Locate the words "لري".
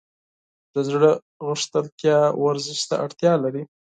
3.43-3.63